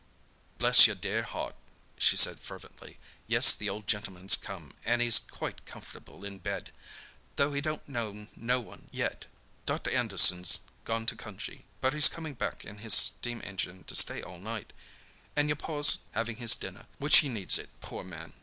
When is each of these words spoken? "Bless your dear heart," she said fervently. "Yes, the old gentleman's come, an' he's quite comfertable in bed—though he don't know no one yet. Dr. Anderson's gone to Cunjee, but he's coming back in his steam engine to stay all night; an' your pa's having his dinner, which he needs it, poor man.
"Bless 0.57 0.87
your 0.87 0.95
dear 0.95 1.21
heart," 1.21 1.53
she 1.95 2.17
said 2.17 2.39
fervently. 2.39 2.97
"Yes, 3.27 3.53
the 3.53 3.69
old 3.69 3.85
gentleman's 3.85 4.33
come, 4.35 4.73
an' 4.83 4.99
he's 4.99 5.19
quite 5.19 5.63
comfertable 5.67 6.25
in 6.25 6.39
bed—though 6.39 7.53
he 7.53 7.61
don't 7.61 7.87
know 7.87 8.25
no 8.35 8.59
one 8.59 8.87
yet. 8.91 9.27
Dr. 9.67 9.91
Anderson's 9.91 10.61
gone 10.85 11.05
to 11.05 11.15
Cunjee, 11.15 11.65
but 11.81 11.93
he's 11.93 12.07
coming 12.09 12.33
back 12.33 12.65
in 12.65 12.79
his 12.79 12.95
steam 12.95 13.43
engine 13.45 13.83
to 13.83 13.93
stay 13.93 14.23
all 14.23 14.39
night; 14.39 14.73
an' 15.35 15.49
your 15.49 15.55
pa's 15.55 15.99
having 16.13 16.37
his 16.37 16.55
dinner, 16.55 16.87
which 16.97 17.17
he 17.17 17.29
needs 17.29 17.59
it, 17.59 17.69
poor 17.79 18.03
man. 18.03 18.33